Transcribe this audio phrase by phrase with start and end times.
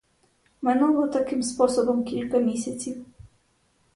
[0.61, 3.05] Минуло таким способом кілька місяців.